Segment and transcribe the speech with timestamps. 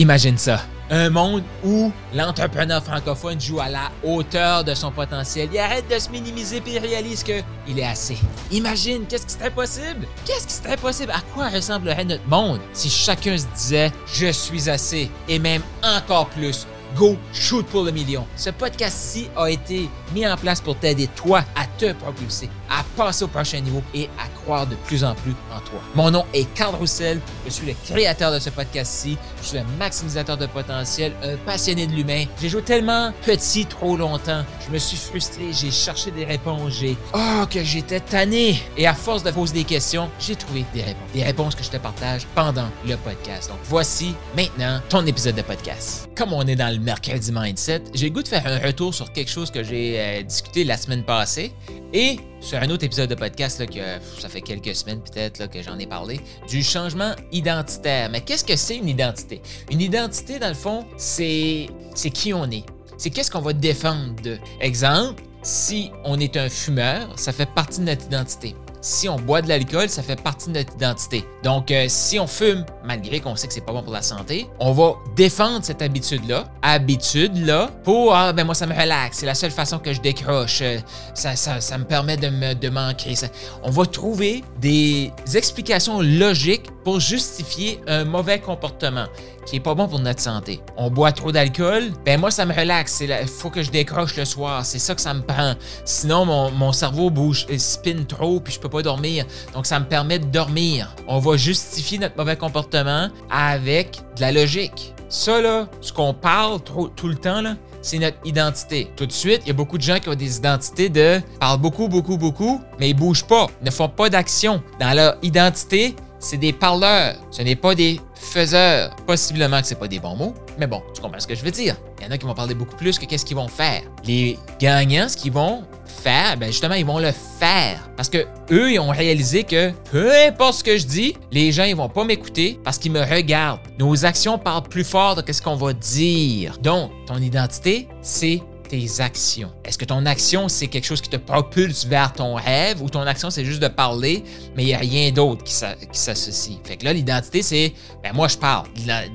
[0.00, 0.62] Imagine ça.
[0.88, 5.50] Un monde où l'entrepreneur francophone joue à la hauteur de son potentiel.
[5.52, 8.16] Il arrête de se minimiser puis il réalise qu'il est assez.
[8.50, 10.08] Imagine, qu'est-ce qui serait possible?
[10.24, 11.12] Qu'est-ce qui serait possible?
[11.12, 16.30] À quoi ressemblerait notre monde si chacun se disait Je suis assez et même encore
[16.30, 18.26] plus Go Shoot pour le million.
[18.36, 23.24] Ce podcast-ci a été mis en place pour t'aider, toi, à te propulser, à passer
[23.24, 25.80] au prochain niveau et à croire de plus en plus en toi.
[25.94, 29.66] Mon nom est Carl Roussel, je suis le créateur de ce podcast-ci, je suis un
[29.78, 32.24] maximisateur de potentiel, un passionné de l'humain.
[32.40, 36.96] J'ai joué tellement petit trop longtemps, je me suis frustré, j'ai cherché des réponses, j'ai
[37.14, 41.12] oh que j'étais tanné et à force de poser des questions, j'ai trouvé des réponses,
[41.12, 43.48] des réponses que je te partage pendant le podcast.
[43.48, 46.08] Donc voici maintenant ton épisode de podcast.
[46.16, 49.30] Comme on est dans le mercredi mindset, j'ai goût de faire un retour sur quelque
[49.30, 51.52] chose que j'ai euh, discuté la semaine passée
[51.92, 53.80] et sur un autre épisode de podcast que
[54.18, 58.10] ça fait quelques semaines peut-être que j'en ai parlé, du changement identitaire.
[58.10, 59.42] Mais qu'est-ce que c'est une identité?
[59.70, 61.68] Une identité, dans le fond, c'est
[62.14, 62.64] qui on est.
[62.96, 64.38] C'est qu'est-ce qu'on va défendre.
[64.60, 69.42] Exemple, si on est un fumeur, ça fait partie de notre identité si on boit
[69.42, 71.24] de l'alcool, ça fait partie de notre identité.
[71.42, 74.48] Donc, euh, si on fume, malgré qu'on sait que c'est pas bon pour la santé,
[74.58, 79.34] on va défendre cette habitude-là, habitude-là, pour ah ben moi ça me relaxe, c'est la
[79.34, 80.78] seule façon que je décroche, euh,
[81.14, 83.14] ça, ça, me permet de me manquer.
[83.62, 89.06] on va trouver des explications logiques pour justifier un mauvais comportement
[89.46, 90.60] qui est pas bon pour notre santé.
[90.76, 94.24] On boit trop d'alcool, ben moi ça me relaxe, il faut que je décroche le
[94.24, 95.54] soir, c'est ça que ça me prend.
[95.84, 99.24] Sinon mon, mon cerveau bouge, spin trop puis je peux pas dormir.
[99.54, 100.94] Donc ça me permet de dormir.
[101.08, 104.94] On va justifier notre mauvais comportement avec de la logique.
[105.08, 108.90] Ça là, ce qu'on parle tout le temps là, c'est notre identité.
[108.96, 111.60] Tout de suite, il y a beaucoup de gens qui ont des identités de parlent
[111.60, 114.62] beaucoup, beaucoup, beaucoup, mais ils bougent pas, ne font pas d'action.
[114.78, 118.94] Dans leur identité, c'est des parleurs, ce n'est pas des faiseurs.
[119.06, 121.50] Possiblement que c'est pas des bons mots, mais bon, tu comprends ce que je veux
[121.50, 121.76] dire.
[121.98, 123.82] Il y en a qui vont parler beaucoup plus que qu'est-ce qu'ils vont faire.
[124.04, 127.90] Les gagnants, ce qu'ils vont faire, ben justement, ils vont le faire.
[127.96, 131.64] Parce que eux, ils ont réalisé que peu importe ce que je dis, les gens,
[131.64, 133.60] ils vont pas m'écouter parce qu'ils me regardent.
[133.78, 136.58] Nos actions parlent plus fort de ce qu'on va dire.
[136.58, 139.50] Donc, ton identité, c'est tes actions.
[139.64, 143.00] Est-ce que ton action, c'est quelque chose qui te propulse vers ton rêve ou ton
[143.00, 144.22] action, c'est juste de parler,
[144.54, 146.56] mais il n'y a rien d'autre qui s'associe?
[146.62, 148.66] Fait que là, l'identité, c'est ben moi, je parle.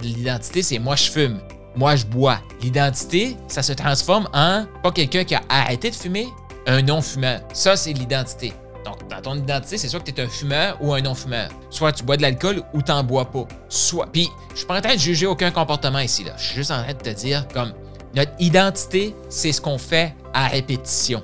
[0.01, 1.39] L'identité, c'est moi, je fume.
[1.77, 2.39] Moi, je bois.
[2.61, 6.27] L'identité, ça se transforme en pas quelqu'un qui a arrêté de fumer,
[6.67, 7.41] un non-fumeur.
[7.53, 8.51] Ça, c'est l'identité.
[8.83, 11.49] Donc, dans ton identité, c'est soit que tu es un fumeur ou un non-fumeur.
[11.69, 13.47] Soit tu bois de l'alcool ou tu n'en bois pas.
[13.69, 14.07] Soit.
[14.11, 16.23] Puis, je suis pas en train de juger aucun comportement ici.
[16.23, 16.33] Là.
[16.37, 17.73] Je suis juste en train de te dire, comme,
[18.15, 21.21] notre identité, c'est ce qu'on fait à répétition.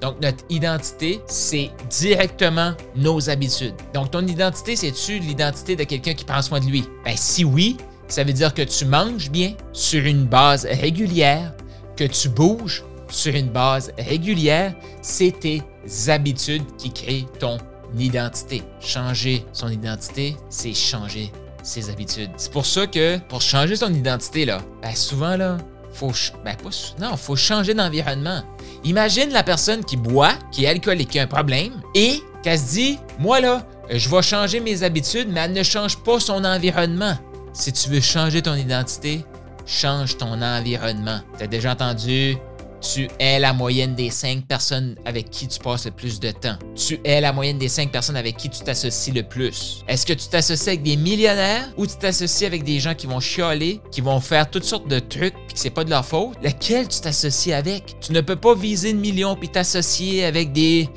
[0.00, 3.74] Donc, notre identité, c'est directement nos habitudes.
[3.94, 6.84] Donc, ton identité, c'est-tu l'identité de quelqu'un qui prend soin de lui?
[7.04, 7.78] Ben, si oui,
[8.08, 11.54] ça veut dire que tu manges bien sur une base régulière,
[11.96, 14.74] que tu bouges sur une base régulière.
[15.00, 15.62] C'est tes
[16.08, 17.56] habitudes qui créent ton
[17.96, 18.62] identité.
[18.80, 22.30] Changer son identité, c'est changer ses habitudes.
[22.36, 25.56] C'est pour ça que pour changer son identité, là, ben souvent, là,
[25.94, 26.12] faut,
[26.44, 28.42] ben pas, non, faut changer d'environnement.
[28.84, 32.72] Imagine la personne qui boit, qui est alcoolique, qui a un problème, et qu'elle se
[32.72, 37.16] dit, moi là, je vais changer mes habitudes, mais elle ne change pas son environnement.
[37.52, 39.24] Si tu veux changer ton identité,
[39.66, 41.20] change ton environnement.
[41.38, 42.36] Tu as déjà entendu
[42.84, 46.56] tu es la moyenne des cinq personnes avec qui tu passes le plus de temps.
[46.74, 49.82] Tu es la moyenne des cinq personnes avec qui tu t'associes le plus.
[49.88, 53.20] Est-ce que tu t'associes avec des millionnaires ou tu t'associes avec des gens qui vont
[53.20, 56.36] chialer, qui vont faire toutes sortes de trucs puis que c'est pas de leur faute?
[56.42, 57.96] Lequel tu t'associes avec?
[58.00, 60.88] Tu ne peux pas viser une million puis t'associer avec des,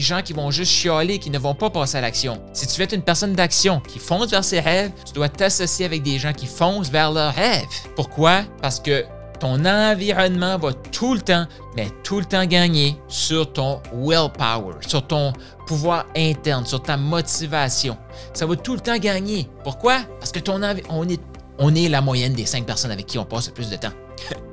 [0.00, 2.42] gens qui vont juste chialer, qui ne vont pas passer à l'action.
[2.52, 5.86] Si tu veux être une personne d'action qui fonce vers ses rêves, tu dois t'associer
[5.86, 7.66] avec des gens qui foncent vers leurs rêves.
[7.94, 8.42] Pourquoi?
[8.60, 9.04] Parce que
[9.38, 15.06] ton environnement va tout le temps, mais tout le temps gagner sur ton willpower, sur
[15.06, 15.32] ton
[15.66, 17.96] pouvoir interne, sur ta motivation.
[18.32, 19.48] Ça va tout le temps gagner.
[19.64, 20.00] Pourquoi?
[20.18, 21.20] Parce que ton on est,
[21.58, 23.92] on est la moyenne des cinq personnes avec qui on passe le plus de temps.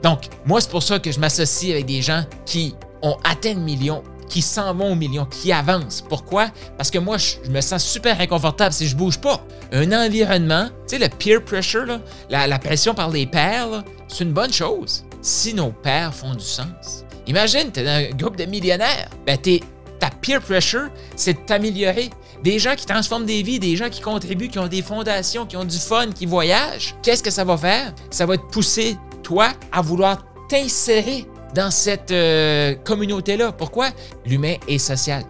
[0.04, 3.60] Donc, moi, c'est pour ça que je m'associe avec des gens qui ont atteint le
[3.60, 6.04] million qui s'en vont au million, qui avancent.
[6.08, 6.50] Pourquoi?
[6.78, 9.46] Parce que moi, je, me sens super inconfortable si je bouge pas.
[9.72, 12.00] Un environnement, tu sais, le peer pressure,
[12.30, 15.06] la, pression par les pairs, c'est une bonne chose.
[15.22, 17.06] Si nos pairs font du sens.
[17.28, 19.10] Imagine, tu es dans un groupe de millionnaires.
[19.26, 19.38] Ben,
[20.00, 22.10] ta peer pressure, c'est de t'améliorer.
[22.44, 25.58] Des gens qui transforment des vies, des gens qui contribuent, qui ont des fondations, qui
[25.58, 26.96] ont du fun, qui voyagent.
[27.02, 27.94] Qu'est-ce que ça va faire?
[28.12, 31.26] Ça va te pousser, toi, à vouloir t'insérer
[31.56, 33.52] dans cette euh, communauté-là.
[33.54, 33.90] Pourquoi?
[34.26, 35.24] L'humain est social.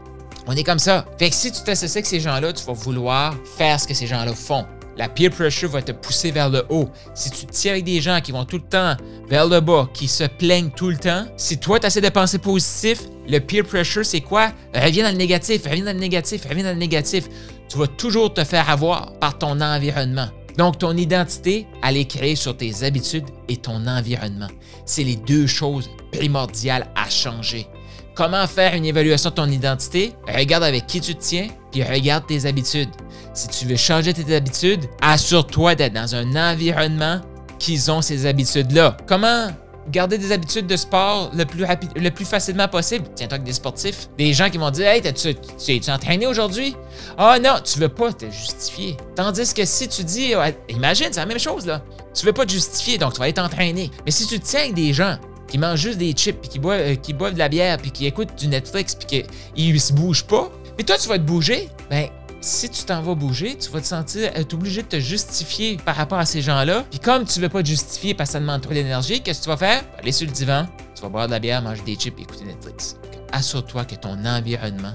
[0.47, 1.05] On est comme ça.
[1.17, 4.07] Fait que si tu t'associes avec ces gens-là, tu vas vouloir faire ce que ces
[4.07, 4.65] gens-là font.
[4.97, 6.89] La peer pressure va te pousser vers le haut.
[7.13, 8.95] Si tu tiens avec des gens qui vont tout le temps
[9.27, 12.37] vers le bas, qui se plaignent tout le temps, si toi, tu essaies de penser
[12.37, 14.51] positif, le peer pressure, c'est quoi?
[14.73, 17.27] Reviens dans le négatif, reviens dans le négatif, reviens dans le négatif.
[17.67, 20.27] Tu vas toujours te faire avoir par ton environnement.
[20.57, 24.47] Donc, ton identité, elle est créée sur tes habitudes et ton environnement.
[24.85, 27.67] C'est les deux choses primordiales à changer.
[28.15, 30.13] Comment faire une évaluation de ton identité?
[30.33, 32.89] Regarde avec qui tu te tiens, puis regarde tes habitudes.
[33.35, 37.19] Si tu veux changer tes habitudes, assure-toi d'être dans un environnement
[37.59, 38.95] qui ont ces habitudes-là.
[39.07, 39.49] Comment
[39.91, 43.05] garder des habitudes de sport le plus, rapide, le plus facilement possible?
[43.13, 44.07] Tiens-toi avec des sportifs.
[44.17, 45.29] Des gens qui vont dire Hey, tu
[45.67, 46.77] es entraîné aujourd'hui?
[47.17, 48.95] Ah non, tu veux pas te justifier.
[49.17, 50.33] Tandis que si tu dis
[50.69, 51.83] Imagine, c'est la même chose là.
[52.13, 53.91] Tu veux pas te justifier, donc tu vas être entraîné.
[54.05, 55.17] Mais si tu tiens avec des gens
[55.49, 57.91] qui mangent juste des chips, puis qui boivent, euh, qui boivent de la bière, puis
[57.91, 61.69] qui écoutent du Netflix, puis qu'ils se bougent pas, mais toi, tu vas te bouger,
[61.89, 62.07] ben
[62.45, 66.19] si tu t'en vas bouger, tu vas te sentir obligé de te justifier par rapport
[66.19, 66.85] à ces gens-là.
[66.91, 69.43] Puis comme tu veux pas te justifier parce que ça demande trop d'énergie, qu'est-ce que
[69.45, 69.83] tu vas faire?
[69.97, 72.45] Aller sur le divan, tu vas boire de la bière, manger des chips et écouter
[72.45, 72.97] Netflix.
[73.31, 74.93] Assure-toi que ton environnement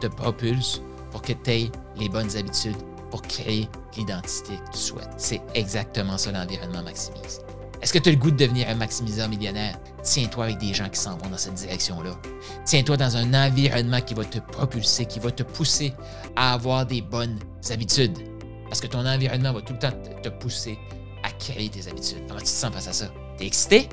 [0.00, 0.82] te propulse
[1.12, 2.76] pour que tu aies les bonnes habitudes
[3.10, 5.10] pour créer l'identité que tu souhaites.
[5.16, 7.40] C'est exactement ça l'environnement maximise.
[7.82, 9.78] Est-ce que tu as le goût de devenir un maximiseur millionnaire?
[10.02, 12.10] Tiens-toi avec des gens qui s'en vont dans cette direction-là.
[12.66, 15.94] Tiens-toi dans un environnement qui va te propulser, qui va te pousser
[16.36, 17.38] à avoir des bonnes
[17.70, 18.18] habitudes.
[18.66, 19.92] Parce que ton environnement va tout le temps
[20.22, 20.78] te pousser
[21.22, 22.22] à créer tes habitudes.
[22.28, 23.10] Comment tu te sens face à ça?
[23.38, 23.88] T'es excité?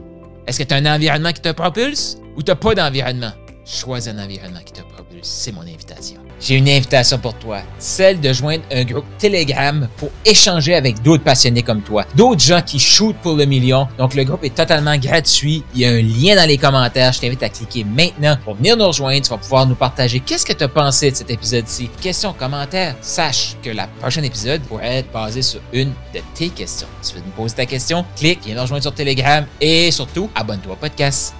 [0.45, 3.31] Est-ce que tu as un environnement qui te propulse ou tu n'as pas d'environnement?
[3.67, 5.27] Choisis un environnement qui te propulse.
[5.27, 10.09] C'est mon invitation j'ai une invitation pour toi, celle de joindre un groupe Telegram pour
[10.25, 13.87] échanger avec d'autres passionnés comme toi, d'autres gens qui shootent pour le million.
[13.97, 17.21] Donc le groupe est totalement gratuit, il y a un lien dans les commentaires, je
[17.21, 20.53] t'invite à cliquer maintenant pour venir nous rejoindre, tu vas pouvoir nous partager qu'est-ce que
[20.53, 21.89] tu as pensé de cet épisode-ci.
[22.01, 26.87] Questions, commentaires, sache que la prochaine épisode pourrait être basé sur une de tes questions.
[27.05, 30.73] Tu veux nous poser ta question, clique, viens nous rejoindre sur Telegram et surtout, abonne-toi
[30.73, 31.33] au podcast.